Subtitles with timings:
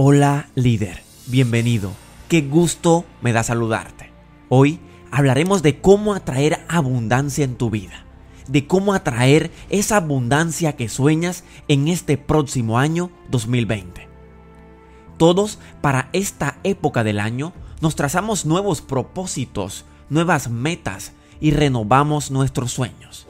[0.00, 1.90] Hola líder, bienvenido.
[2.28, 4.12] Qué gusto me da saludarte.
[4.48, 4.78] Hoy
[5.10, 8.04] hablaremos de cómo atraer abundancia en tu vida,
[8.46, 14.06] de cómo atraer esa abundancia que sueñas en este próximo año 2020.
[15.16, 22.70] Todos para esta época del año nos trazamos nuevos propósitos, nuevas metas y renovamos nuestros
[22.70, 23.26] sueños.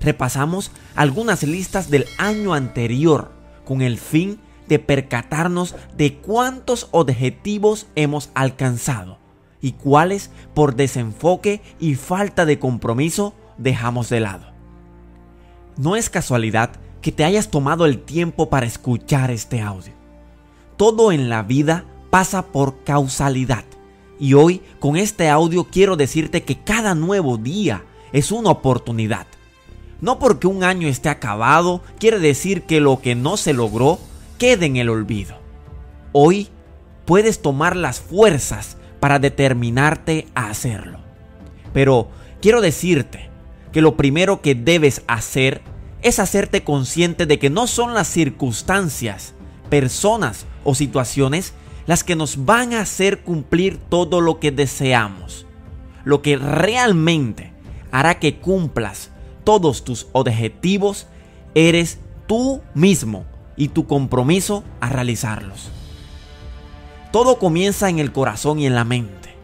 [0.00, 3.30] Repasamos algunas listas del año anterior
[3.64, 9.18] con el fin de de percatarnos de cuántos objetivos hemos alcanzado
[9.60, 14.46] y cuáles por desenfoque y falta de compromiso dejamos de lado.
[15.76, 16.70] No es casualidad
[17.02, 19.92] que te hayas tomado el tiempo para escuchar este audio.
[20.76, 23.64] Todo en la vida pasa por causalidad.
[24.20, 29.26] Y hoy con este audio quiero decirte que cada nuevo día es una oportunidad.
[30.00, 33.98] No porque un año esté acabado quiere decir que lo que no se logró
[34.40, 35.36] quede en el olvido.
[36.12, 36.48] Hoy
[37.04, 40.98] puedes tomar las fuerzas para determinarte a hacerlo.
[41.74, 42.08] Pero
[42.40, 43.28] quiero decirte
[43.70, 45.60] que lo primero que debes hacer
[46.00, 49.34] es hacerte consciente de que no son las circunstancias,
[49.68, 51.52] personas o situaciones
[51.86, 55.44] las que nos van a hacer cumplir todo lo que deseamos.
[56.02, 57.52] Lo que realmente
[57.90, 59.10] hará que cumplas
[59.44, 61.08] todos tus objetivos
[61.54, 63.26] eres tú mismo
[63.60, 65.70] y tu compromiso a realizarlos.
[67.12, 69.34] Todo comienza en el corazón y en la mente.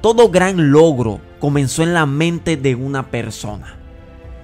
[0.00, 3.74] Todo gran logro comenzó en la mente de una persona.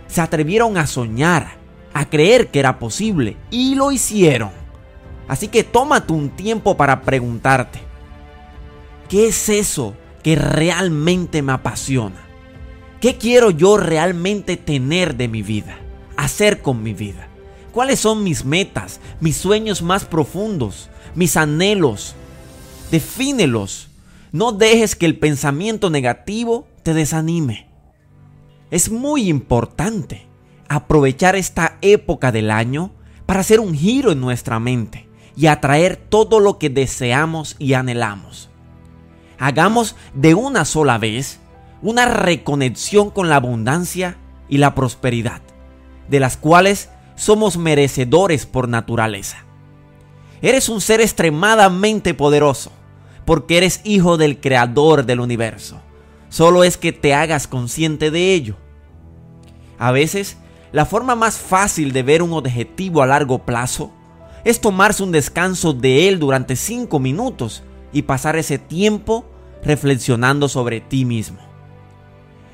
[0.09, 1.59] Se atrevieron a soñar,
[1.95, 4.51] a creer que era posible y lo hicieron.
[5.29, 7.79] Así que tómate un tiempo para preguntarte,
[9.09, 12.27] ¿qué es eso que realmente me apasiona?
[13.01, 15.79] ¿Qué quiero yo realmente tener de mi vida?
[16.17, 17.28] Hacer con mi vida.
[17.79, 22.17] ¿Cuáles son mis metas, mis sueños más profundos, mis anhelos?
[22.91, 23.89] Defínelos.
[24.33, 27.69] No dejes que el pensamiento negativo te desanime.
[28.73, 30.27] Es muy importante
[30.69, 32.91] aprovechar esta época del año
[33.27, 38.51] para hacer un giro en nuestra mente y atraer todo lo que deseamos y anhelamos.
[39.39, 41.39] Hagamos de una sola vez
[41.81, 44.17] una reconexión con la abundancia
[44.49, 45.43] y la prosperidad,
[46.09, 49.45] de las cuales somos merecedores por naturaleza.
[50.41, 52.71] Eres un ser extremadamente poderoso,
[53.25, 55.81] porque eres hijo del creador del universo.
[56.29, 58.55] Solo es que te hagas consciente de ello.
[59.79, 60.39] A veces,
[60.71, 63.91] la forma más fácil de ver un objetivo a largo plazo
[64.45, 69.25] es tomarse un descanso de él durante 5 minutos y pasar ese tiempo
[69.65, 71.41] reflexionando sobre ti mismo.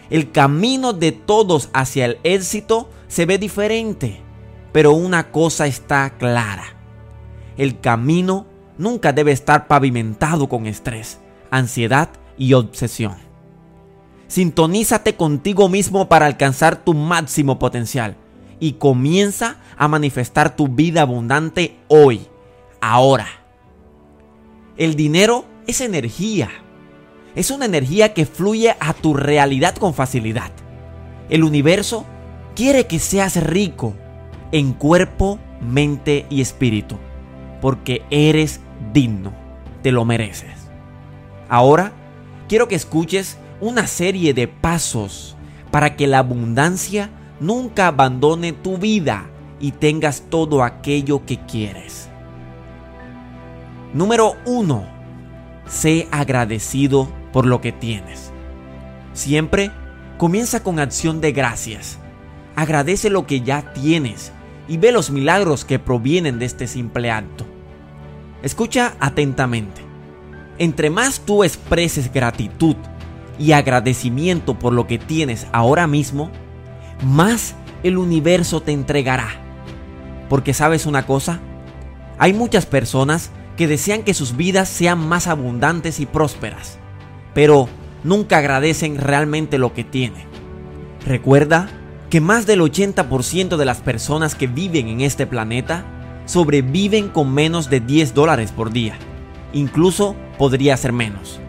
[0.08, 4.23] El camino de todos hacia el éxito se ve diferente
[4.74, 6.64] pero una cosa está clara.
[7.56, 8.44] El camino
[8.76, 11.20] nunca debe estar pavimentado con estrés,
[11.52, 13.14] ansiedad y obsesión.
[14.26, 18.16] Sintonízate contigo mismo para alcanzar tu máximo potencial
[18.58, 22.26] y comienza a manifestar tu vida abundante hoy,
[22.80, 23.28] ahora.
[24.76, 26.50] El dinero es energía.
[27.36, 30.50] Es una energía que fluye a tu realidad con facilidad.
[31.30, 32.04] El universo
[32.56, 33.94] quiere que seas rico,
[34.54, 36.96] en cuerpo, mente y espíritu,
[37.60, 38.60] porque eres
[38.92, 39.32] digno,
[39.82, 40.70] te lo mereces.
[41.48, 41.90] Ahora
[42.48, 45.36] quiero que escuches una serie de pasos
[45.72, 47.10] para que la abundancia
[47.40, 49.26] nunca abandone tu vida
[49.58, 52.08] y tengas todo aquello que quieres.
[53.92, 54.86] Número 1.
[55.66, 58.30] Sé agradecido por lo que tienes.
[59.14, 59.72] Siempre
[60.16, 61.98] comienza con acción de gracias.
[62.54, 64.30] Agradece lo que ya tienes
[64.68, 67.44] y ve los milagros que provienen de este simple acto.
[68.42, 69.82] Escucha atentamente.
[70.58, 72.76] Entre más tú expreses gratitud
[73.38, 76.30] y agradecimiento por lo que tienes ahora mismo,
[77.04, 79.28] más el universo te entregará.
[80.28, 81.40] Porque sabes una cosa,
[82.18, 86.78] hay muchas personas que desean que sus vidas sean más abundantes y prósperas,
[87.34, 87.68] pero
[88.02, 90.26] nunca agradecen realmente lo que tienen.
[91.06, 91.68] Recuerda
[92.14, 95.84] que más del 80% de las personas que viven en este planeta
[96.26, 98.96] sobreviven con menos de 10 dólares por día.
[99.52, 101.40] Incluso podría ser menos.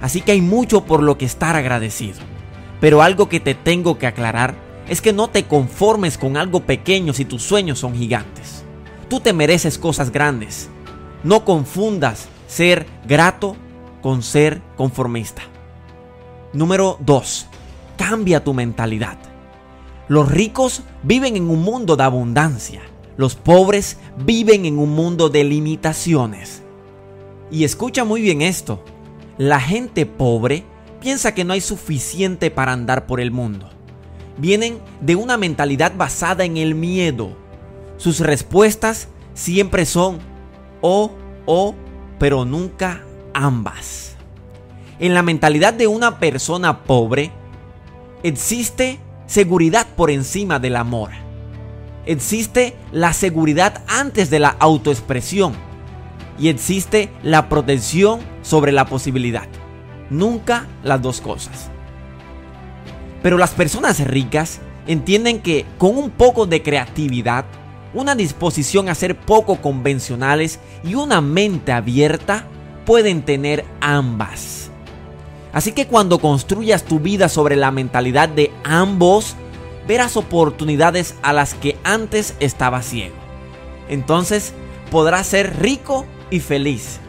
[0.00, 2.18] Así que hay mucho por lo que estar agradecido.
[2.80, 4.54] Pero algo que te tengo que aclarar
[4.88, 8.64] es que no te conformes con algo pequeño si tus sueños son gigantes.
[9.10, 10.70] Tú te mereces cosas grandes.
[11.24, 13.54] No confundas ser grato
[14.00, 15.42] con ser conformista.
[16.54, 17.46] Número 2.
[17.98, 19.29] Cambia tu mentalidad.
[20.10, 22.82] Los ricos viven en un mundo de abundancia.
[23.16, 26.64] Los pobres viven en un mundo de limitaciones.
[27.48, 28.84] Y escucha muy bien esto.
[29.38, 30.64] La gente pobre
[31.00, 33.70] piensa que no hay suficiente para andar por el mundo.
[34.36, 37.36] Vienen de una mentalidad basada en el miedo.
[37.96, 40.18] Sus respuestas siempre son
[40.80, 41.12] o,
[41.46, 41.76] o,
[42.18, 44.16] pero nunca ambas.
[44.98, 47.30] En la mentalidad de una persona pobre
[48.24, 48.98] existe
[49.30, 51.10] seguridad por encima del amor.
[52.04, 55.52] Existe la seguridad antes de la autoexpresión.
[56.36, 59.46] Y existe la protección sobre la posibilidad.
[60.08, 61.70] Nunca las dos cosas.
[63.22, 67.44] Pero las personas ricas entienden que con un poco de creatividad,
[67.94, 72.46] una disposición a ser poco convencionales y una mente abierta
[72.84, 74.69] pueden tener ambas.
[75.52, 79.34] Así que cuando construyas tu vida sobre la mentalidad de ambos,
[79.88, 83.16] verás oportunidades a las que antes estaba ciego.
[83.88, 84.52] Entonces
[84.90, 87.00] podrás ser rico y feliz,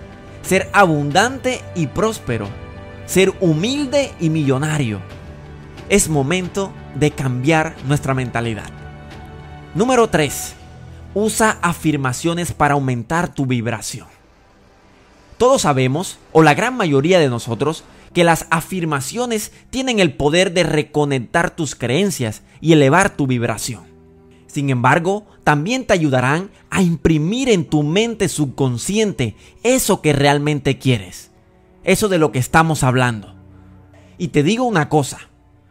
[0.41, 2.47] ser abundante y próspero,
[3.05, 4.99] ser humilde y millonario.
[5.89, 8.69] Es momento de cambiar nuestra mentalidad.
[9.75, 10.55] Número 3.
[11.13, 14.07] Usa afirmaciones para aumentar tu vibración.
[15.37, 17.83] Todos sabemos, o la gran mayoría de nosotros,
[18.13, 23.83] que las afirmaciones tienen el poder de reconectar tus creencias y elevar tu vibración.
[24.47, 31.31] Sin embargo, también te ayudarán a imprimir en tu mente subconsciente eso que realmente quieres.
[31.83, 33.33] Eso de lo que estamos hablando.
[34.17, 35.19] Y te digo una cosa,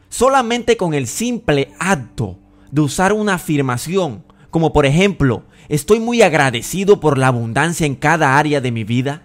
[0.08, 2.38] solamente con el simple acto
[2.70, 8.38] de usar una afirmación, como por ejemplo, estoy muy agradecido por la abundancia en cada
[8.38, 9.22] área de mi vida,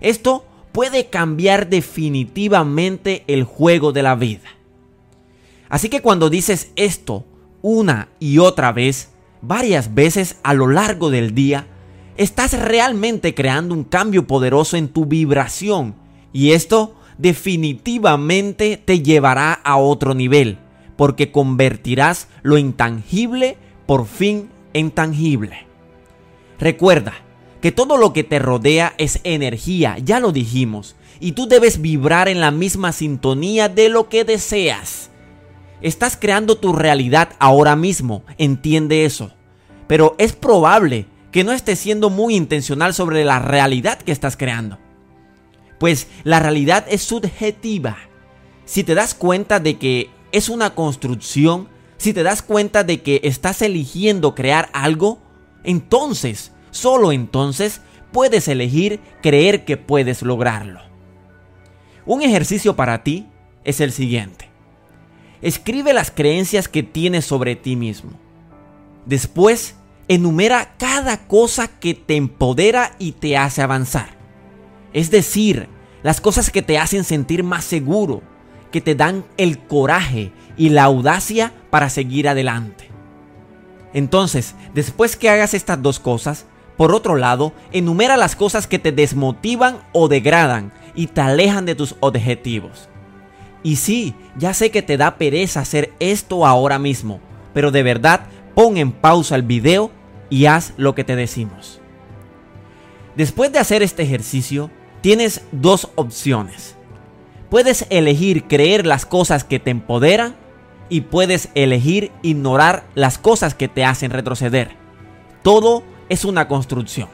[0.00, 4.48] esto puede cambiar definitivamente el juego de la vida.
[5.68, 7.24] Así que cuando dices esto
[7.62, 9.10] una y otra vez,
[9.40, 11.66] varias veces a lo largo del día,
[12.16, 15.94] estás realmente creando un cambio poderoso en tu vibración
[16.32, 20.58] y esto definitivamente te llevará a otro nivel,
[20.96, 25.66] porque convertirás lo intangible por fin en tangible.
[26.58, 27.14] Recuerda,
[27.62, 32.28] que todo lo que te rodea es energía, ya lo dijimos, y tú debes vibrar
[32.28, 35.10] en la misma sintonía de lo que deseas.
[35.80, 39.30] Estás creando tu realidad ahora mismo, entiende eso.
[39.86, 44.78] Pero es probable que no estés siendo muy intencional sobre la realidad que estás creando.
[45.78, 47.96] Pues la realidad es subjetiva.
[48.64, 53.20] Si te das cuenta de que es una construcción, si te das cuenta de que
[53.22, 55.20] estás eligiendo crear algo,
[55.62, 57.82] entonces Solo entonces
[58.12, 60.80] puedes elegir creer que puedes lograrlo.
[62.04, 63.28] Un ejercicio para ti
[63.62, 64.48] es el siguiente.
[65.42, 68.10] Escribe las creencias que tienes sobre ti mismo.
[69.06, 69.76] Después,
[70.08, 74.16] enumera cada cosa que te empodera y te hace avanzar.
[74.92, 75.68] Es decir,
[76.02, 78.22] las cosas que te hacen sentir más seguro,
[78.70, 82.88] que te dan el coraje y la audacia para seguir adelante.
[83.92, 86.46] Entonces, después que hagas estas dos cosas,
[86.76, 91.74] por otro lado, enumera las cosas que te desmotivan o degradan y te alejan de
[91.74, 92.88] tus objetivos.
[93.62, 97.20] Y sí, ya sé que te da pereza hacer esto ahora mismo,
[97.54, 99.90] pero de verdad pon en pausa el video
[100.30, 101.80] y haz lo que te decimos.
[103.16, 104.70] Después de hacer este ejercicio,
[105.02, 106.76] tienes dos opciones.
[107.50, 110.36] Puedes elegir creer las cosas que te empoderan
[110.88, 114.70] y puedes elegir ignorar las cosas que te hacen retroceder.
[115.42, 115.82] Todo
[116.12, 117.08] es una construcción.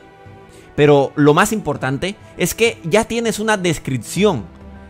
[0.74, 4.44] Pero lo más importante es que ya tienes una descripción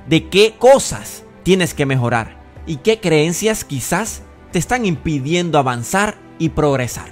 [0.08, 6.48] de qué cosas tienes que mejorar y qué creencias quizás te están impidiendo avanzar y
[6.48, 7.10] progresar.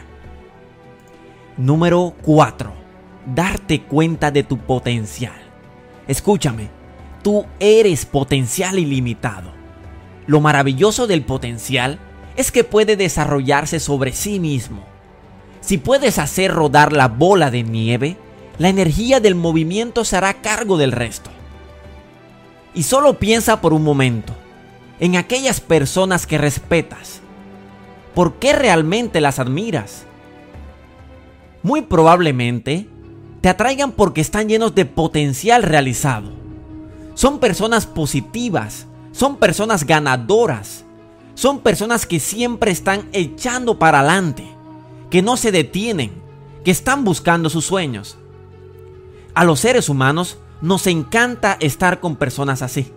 [1.59, 2.73] Número 4.
[3.27, 5.37] Darte cuenta de tu potencial.
[6.09, 6.71] Escúchame,
[7.23, 9.53] tú eres potencial ilimitado.
[10.27, 11.99] Lo maravilloso del potencial
[12.37, 14.96] es que puede desarrollarse sobre sí mismo
[15.67, 18.17] si puedes hacer rodar la bola de nieve,
[18.57, 21.29] la energía del movimiento se hará cargo del resto.
[22.73, 24.33] Y solo piensa por un momento
[25.01, 27.21] en aquellas personas que respetas.
[28.15, 30.05] ¿Por qué realmente las admiras?
[31.65, 32.87] Muy probablemente
[33.41, 36.31] te atraigan porque están llenos de potencial realizado.
[37.15, 40.85] Son personas positivas, son personas ganadoras,
[41.35, 44.56] son personas que siempre están echando para adelante
[45.11, 46.13] que no se detienen,
[46.65, 48.17] que están buscando sus sueños.
[49.35, 52.93] A los seres humanos nos encanta estar con personas así.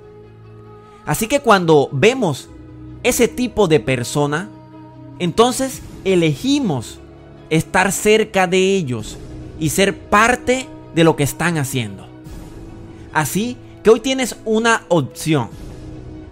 [1.05, 2.49] Así que cuando vemos
[3.03, 4.49] ese tipo de persona,
[5.19, 6.99] entonces elegimos
[7.49, 9.17] estar cerca de ellos
[9.59, 12.07] y ser parte de lo que están haciendo.
[13.13, 15.49] Así que hoy tienes una opción.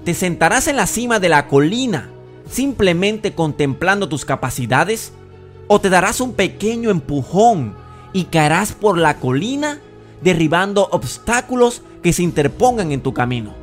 [0.05, 2.09] Te sentarás en la cima de la colina
[2.49, 5.11] simplemente contemplando tus capacidades
[5.67, 7.75] o te darás un pequeño empujón
[8.13, 9.79] y caerás por la colina
[10.21, 13.53] derribando obstáculos que se interpongan en tu camino.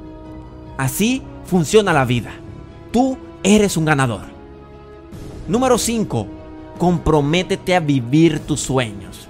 [0.77, 2.33] Así funciona la vida.
[2.93, 4.23] Tú eres un ganador.
[5.49, 6.27] Número 5.
[6.79, 9.29] Comprométete a vivir tus sueños.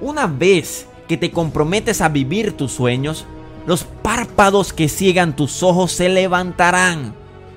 [0.00, 3.24] Una vez que te comprometes a vivir tus sueños,
[3.66, 7.14] los párpados que ciegan tus ojos se levantarán.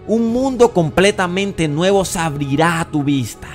[0.07, 3.47] Un mundo completamente nuevo se abrirá a tu vista.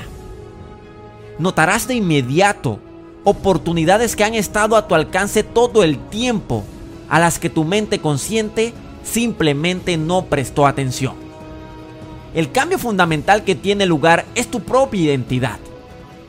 [1.41, 2.81] Notarás de inmediato
[3.25, 6.65] oportunidades que han estado a tu alcance todo el tiempo,
[7.09, 11.15] a las que tu mente consciente simplemente no prestó atención.
[12.35, 15.59] El cambio fundamental que tiene lugar es tu propia identidad.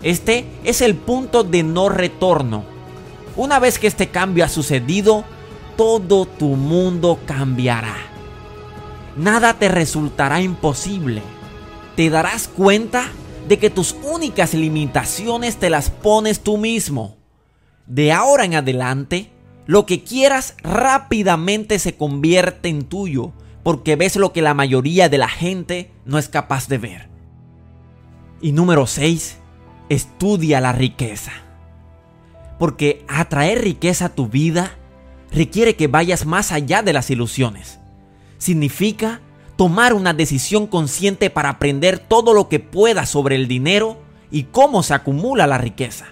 [0.01, 2.63] Este es el punto de no retorno.
[3.35, 5.25] Una vez que este cambio ha sucedido,
[5.75, 7.97] todo tu mundo cambiará.
[9.17, 11.21] Nada te resultará imposible.
[11.97, 13.11] Te darás cuenta
[13.47, 17.17] de que tus únicas limitaciones te las pones tú mismo.
[17.87, 19.31] De ahora en adelante,
[19.65, 23.33] lo que quieras rápidamente se convierte en tuyo
[23.63, 27.09] porque ves lo que la mayoría de la gente no es capaz de ver.
[28.41, 29.37] Y número 6,
[29.89, 31.31] estudia la riqueza.
[32.57, 34.77] Porque atraer riqueza a tu vida
[35.31, 37.79] requiere que vayas más allá de las ilusiones.
[38.37, 39.21] Significa
[39.61, 43.99] tomar una decisión consciente para aprender todo lo que puedas sobre el dinero
[44.31, 46.07] y cómo se acumula la riqueza.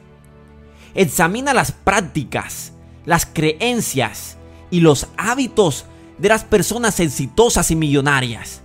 [0.94, 2.74] Examina las prácticas,
[3.08, 4.38] las creencias
[4.70, 5.86] y los hábitos
[6.20, 8.62] de las personas exitosas y millonarias.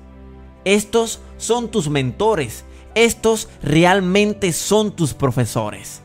[0.67, 6.03] Estos son tus mentores, estos realmente son tus profesores.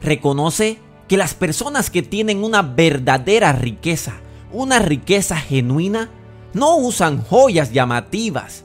[0.00, 0.78] Reconoce
[1.08, 4.14] que las personas que tienen una verdadera riqueza,
[4.50, 6.08] una riqueza genuina,
[6.56, 8.64] no usan joyas llamativas,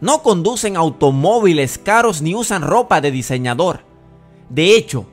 [0.00, 3.80] no conducen automóviles caros ni usan ropa de diseñador.
[4.48, 5.04] De hecho,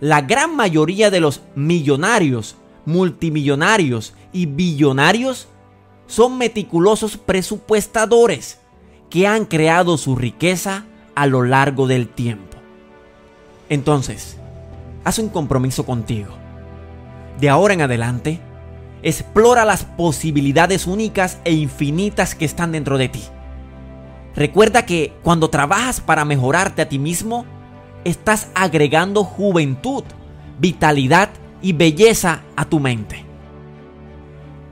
[0.00, 5.46] la gran mayoría de los millonarios, multimillonarios y billonarios
[6.08, 8.58] son meticulosos presupuestadores
[9.08, 10.84] que han creado su riqueza
[11.14, 12.56] a lo largo del tiempo.
[13.68, 14.36] Entonces,
[15.04, 16.30] haz un compromiso contigo.
[17.38, 18.40] De ahora en adelante,
[19.06, 23.22] explora las posibilidades únicas e infinitas que están dentro de ti.
[24.34, 27.46] Recuerda que cuando trabajas para mejorarte a ti mismo,
[28.02, 30.02] estás agregando juventud,
[30.58, 31.30] vitalidad
[31.62, 33.24] y belleza a tu mente.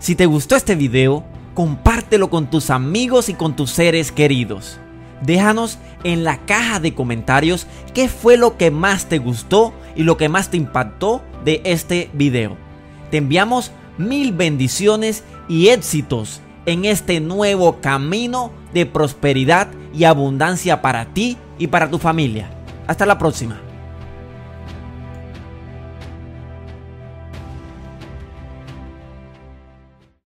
[0.00, 1.24] Si te gustó este video,
[1.54, 4.80] compártelo con tus amigos y con tus seres queridos.
[5.22, 10.16] Déjanos en la caja de comentarios qué fue lo que más te gustó y lo
[10.16, 12.56] que más te impactó de este video.
[13.12, 21.06] Te enviamos mil bendiciones y éxitos en este nuevo camino de prosperidad y abundancia para
[21.06, 22.50] ti y para tu familia.
[22.86, 23.63] Hasta la próxima.